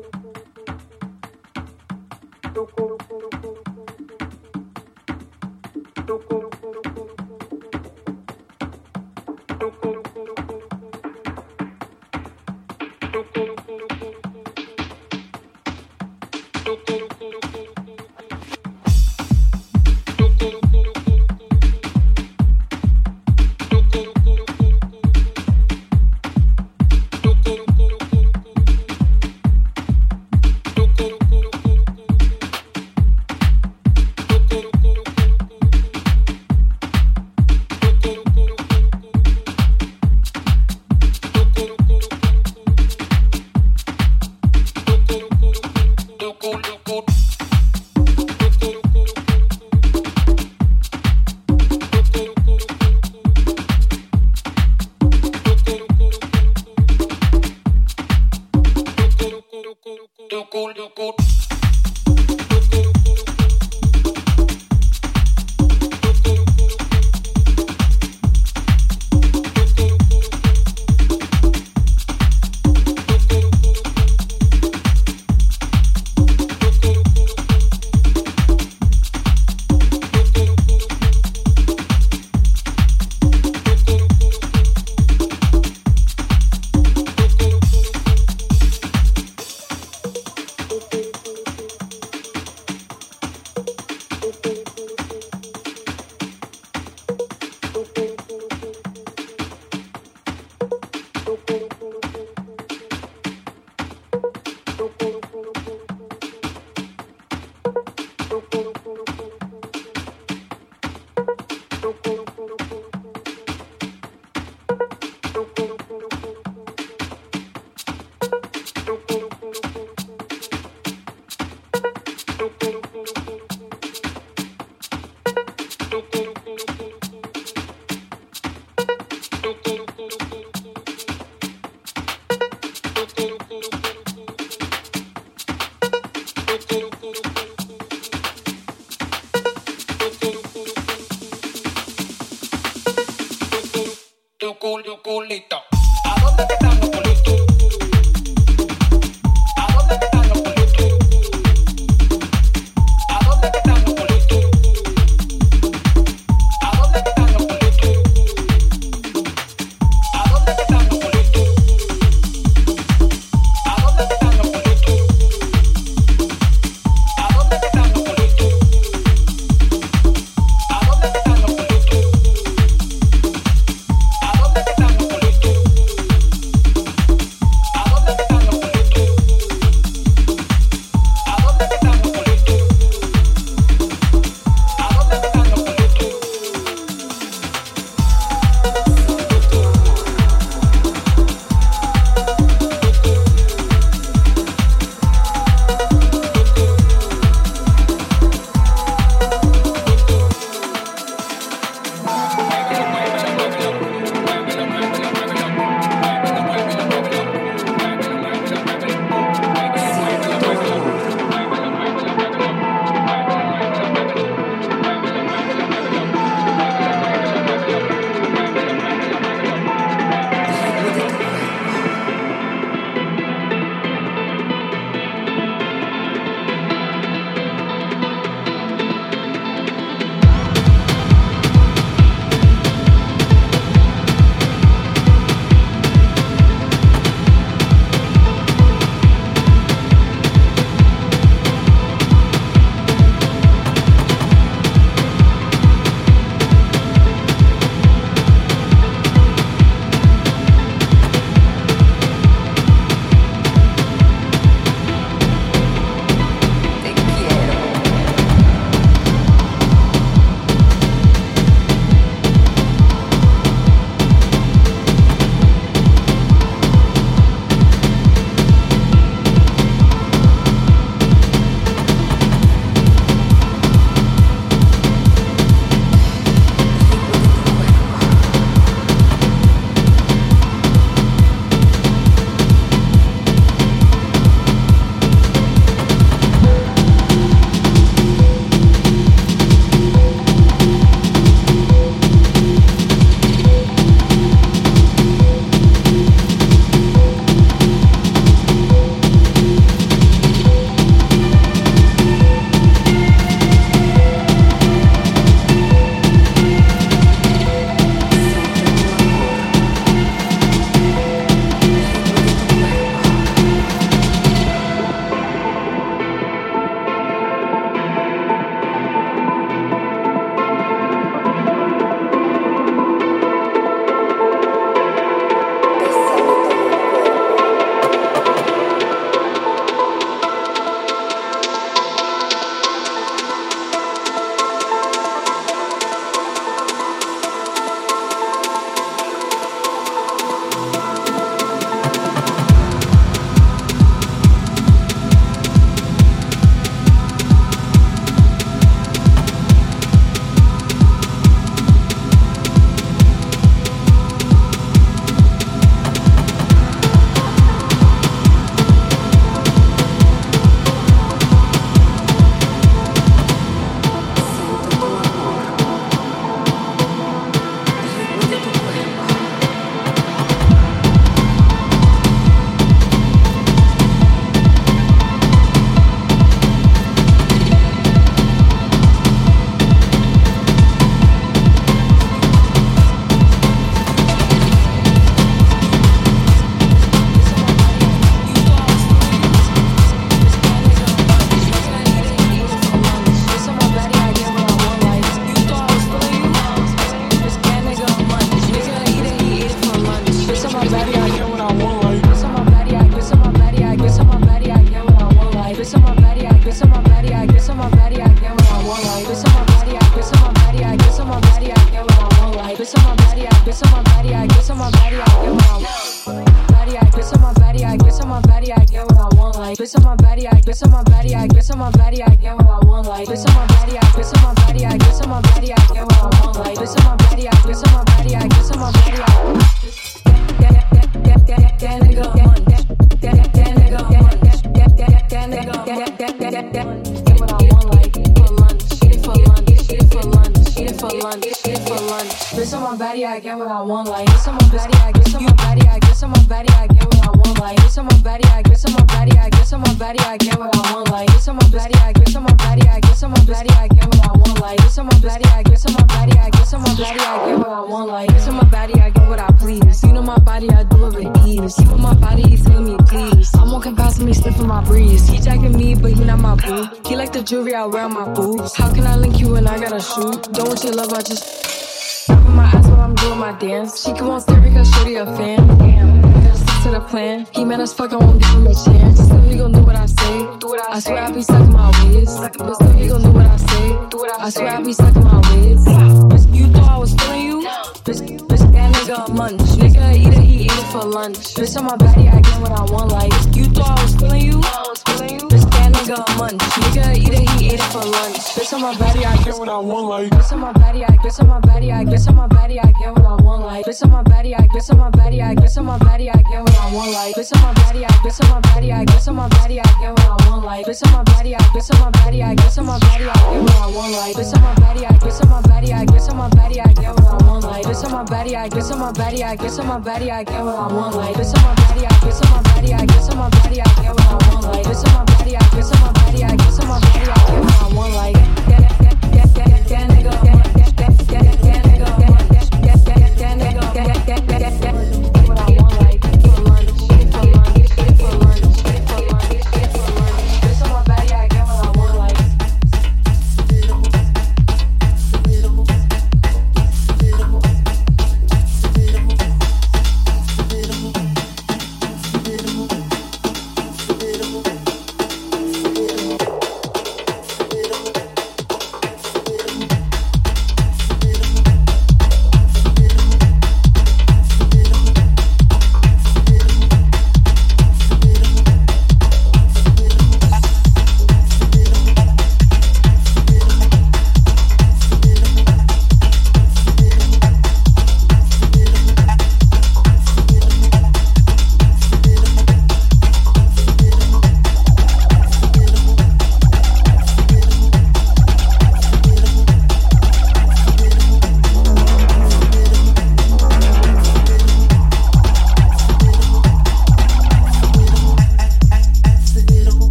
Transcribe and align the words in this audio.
Get 518.04 518.12
on 518.12 518.20
my 518.20 518.24
body, 518.24 518.36
I 518.36 518.50
get 518.50 518.72
on 518.72 518.80
my 518.80 518.92
body, 518.92 519.24
I 519.24 519.36
get 519.36 519.60
on 519.60 519.68
my 519.68 519.80
body, 519.80 520.12
I 520.12 520.24
get 520.26 520.44
what 520.44 520.56
I 520.56 520.74
want. 520.74 520.96
Like 520.96 521.16
get 521.16 521.26
on 521.26 521.42
my 521.42 521.56
body, 521.56 521.86
I 521.86 522.00
get 522.00 522.26
on 522.26 522.32
my 522.32 522.42
body, 522.44 522.74
I 522.74 522.86
get 522.86 523.10
on 523.10 523.18
my 523.18 523.30
body, 523.30 523.62
I 523.62 523.64
get 523.64 523.94
what 523.94 524.02
I 524.02 524.34
want. 524.34 524.46
Like 524.46 524.64
get 524.64 524.76
on 524.76 524.94
my 524.94 525.06
body, 525.06 525.36
I 525.38 525.40
get 525.40 525.64
on 525.64 525.82
my 525.82 525.92
body, 525.94 526.24
I 526.24 526.36
get 526.36 526.60
on 526.60 526.68
my 526.68 526.80
body, 526.80 527.00
I 527.00 527.16
get 527.16 527.40
what 527.40 527.62
I 527.62 527.74
want. 527.74 527.94
Like 527.94 528.14
Get, 528.50 528.60
get, 528.60 529.02
get, 529.12 529.34
get, 529.36 529.68
get, 529.70 529.90
nigga. 529.90 530.12
That, 530.26 530.43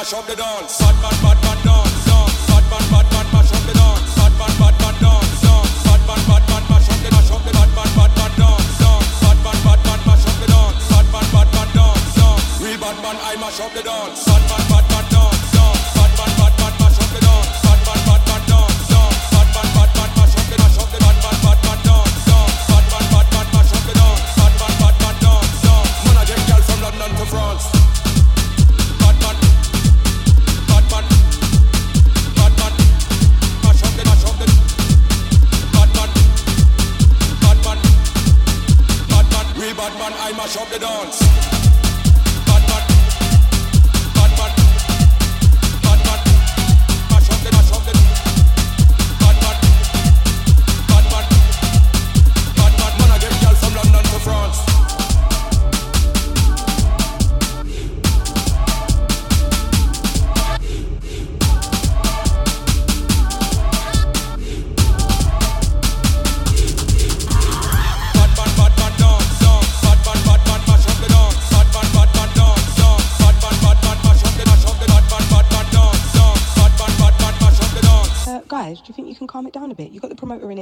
Mash 0.00 0.14
up 0.14 0.26
the 0.26 0.34
dance. 0.34 0.79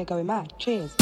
going 0.06 0.26
mad. 0.26 0.52
Cheers. 0.58 0.94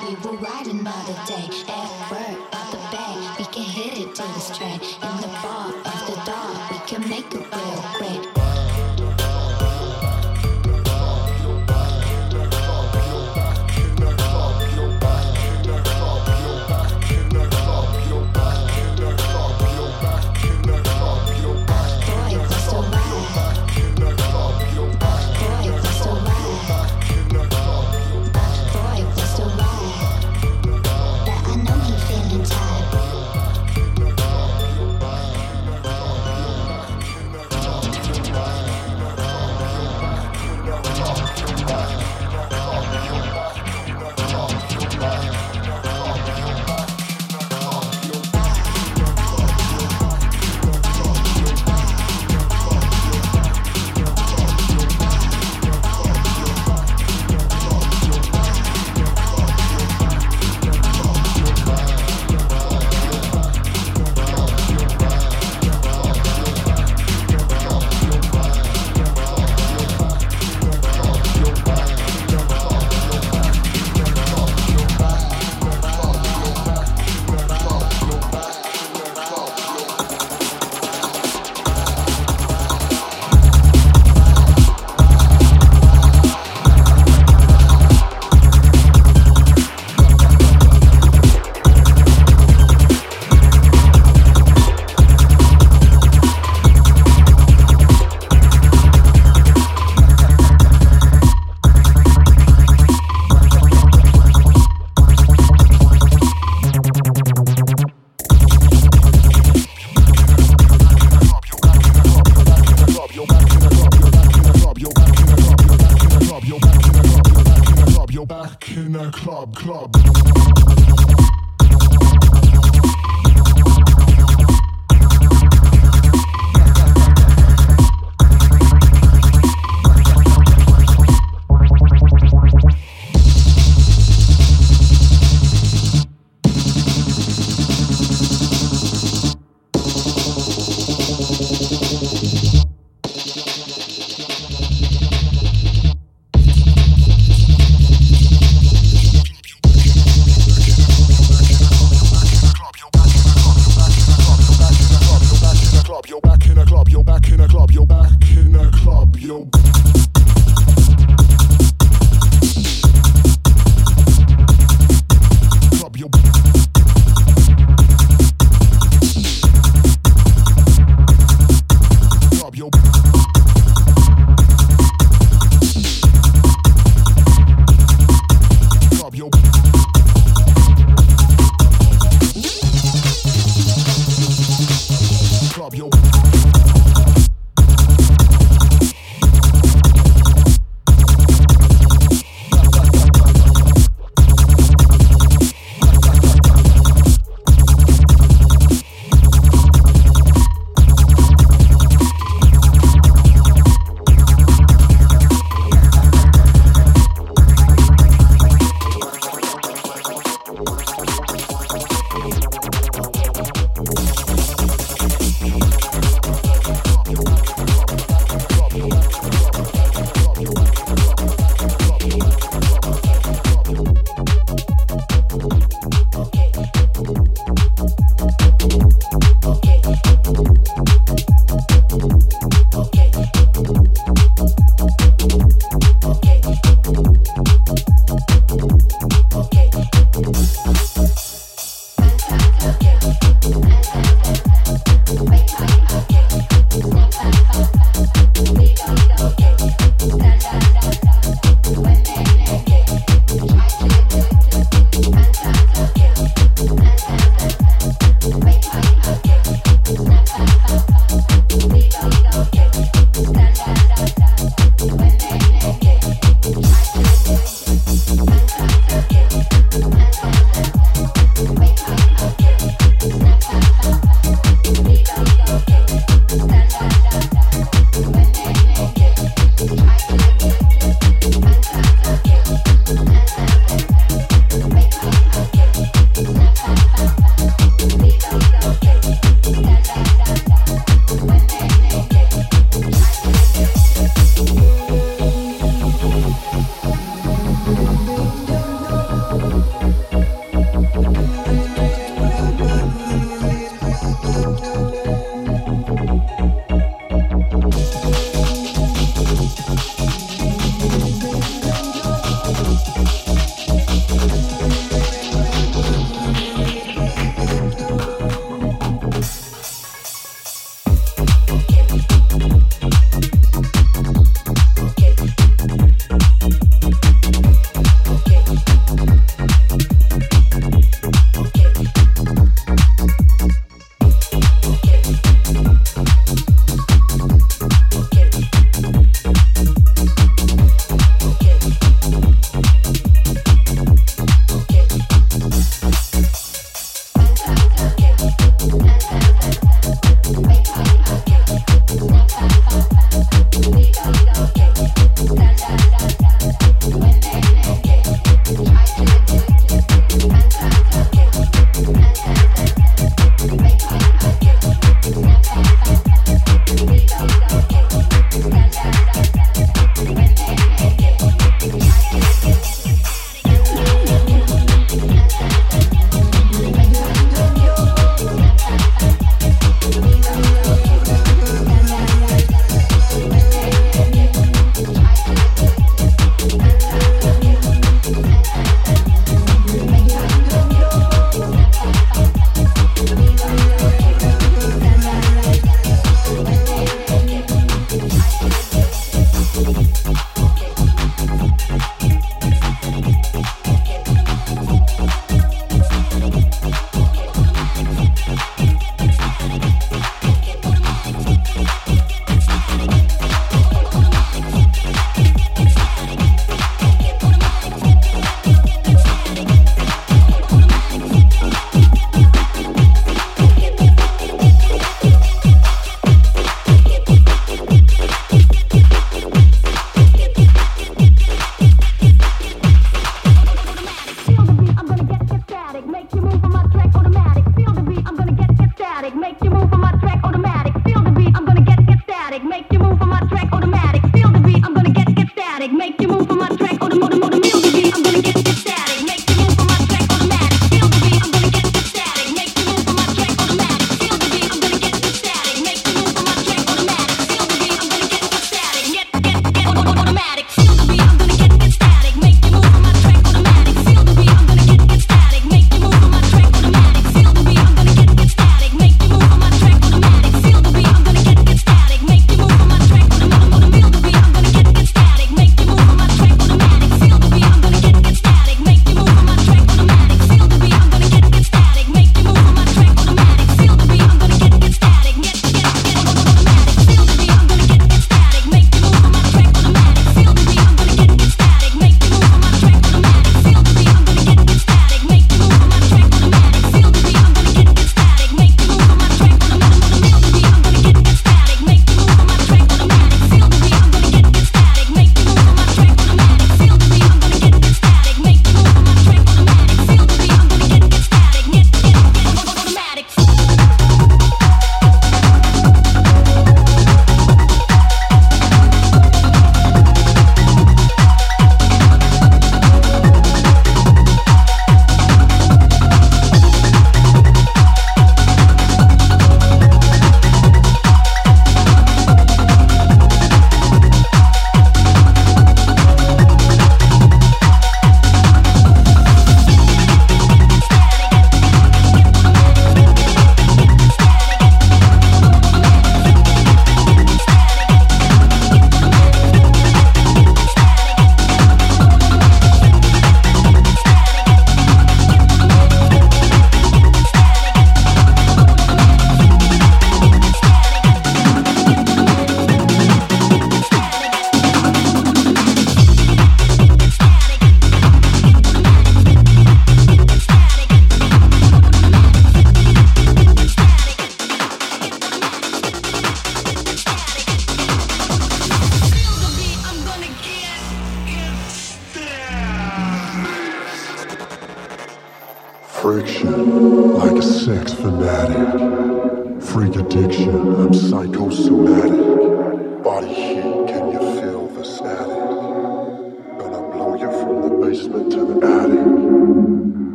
We 0.00 0.14
were 0.24 0.36
riding 0.38 0.82
by 0.82 0.90
the 1.06 1.12
day. 1.26 1.48
At 1.68 2.10
work, 2.10 2.50
by 2.50 2.64
the 2.70 2.78
bag. 2.90 3.38
We 3.38 3.44
can 3.44 3.62
hit 3.62 3.98
it 3.98 4.14
to 4.14 4.22
the 4.22 4.54
track 4.56 4.82
In 4.82 5.20
the 5.20 5.28
bar. 5.42 5.61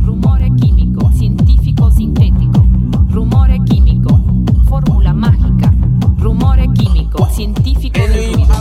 Rumore 0.00 0.50
químico, 0.56 1.12
científico 1.12 1.90
sintético. 1.90 2.66
Rumore 3.10 3.60
químico, 3.66 4.18
fórmula 4.66 5.12
mágica. 5.12 5.74
Rumore 6.16 6.68
químico, 6.72 7.28
científico 7.34 7.98
de 7.98 8.32
ruido. 8.32 8.54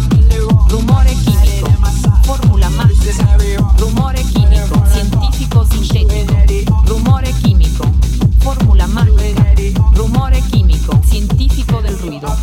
Rumore 0.68 1.16
químico, 1.16 1.72
fórmula 2.24 2.70
mágica. 2.72 3.38
Rumore 3.78 4.22
químico, 4.34 4.86
científico 4.92 5.66
sintético. 5.66 6.84
Rumore 6.88 7.32
químico, 7.42 7.86
fórmula 8.42 8.86
mágica. 8.88 9.46
Rumore 9.96 10.42
químico, 10.52 11.00
científico 11.06 11.82
del 11.82 11.98
ruido. 12.00 12.41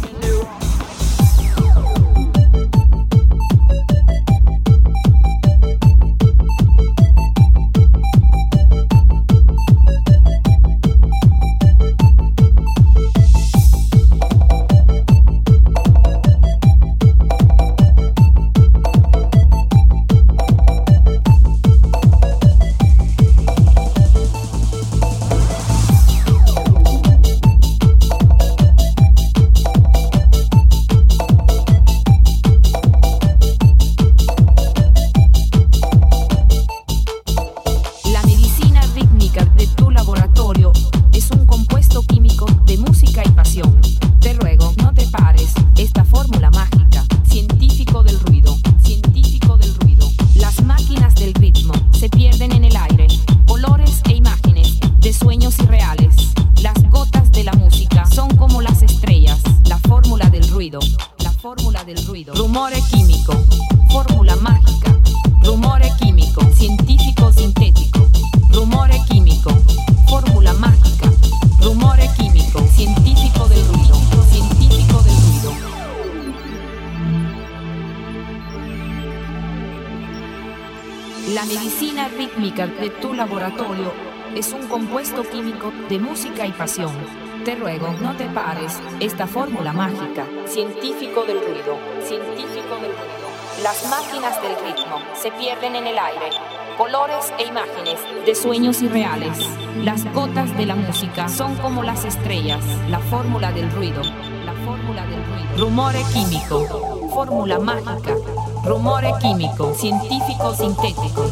del 94.19 94.57
ritmo 94.67 94.99
se 95.15 95.31
pierden 95.31 95.77
en 95.77 95.87
el 95.87 95.97
aire. 95.97 96.31
Colores 96.77 97.33
e 97.39 97.45
imágenes 97.45 98.01
de 98.27 98.35
sueños 98.35 98.83
irreales. 98.83 99.39
Las 99.85 100.05
gotas 100.13 100.57
de 100.59 100.67
la 100.67 100.75
música 100.75 101.29
son 101.29 101.55
como 101.59 101.85
las 101.85 102.05
estrellas, 102.05 102.65
la 102.91 102.99
fórmula 102.99 103.53
del 103.53 103.71
ruido. 103.71 104.03
La 104.45 104.55
fórmula 104.67 105.07
del 105.07 105.25
ruido. 105.25 105.57
Rumore 105.59 106.03
químico, 106.13 107.09
fórmula 107.15 107.61
mágica. 107.61 108.17
Rumore 108.65 109.13
químico, 109.23 109.73
científico 109.75 110.53
sintético. 110.53 111.25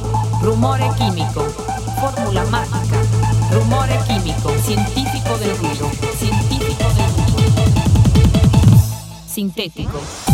Rumore 0.42 0.88
químico, 0.96 1.42
fórmula 2.00 2.44
mágica. 2.44 2.98
Rumore 3.50 3.98
químico, 4.06 4.50
científico 4.60 5.38
del 5.38 5.58
ruido. 5.58 5.90
Científico 6.16 6.84
del 6.94 7.10
ruido. 7.34 7.62
Sintético. 9.26 10.26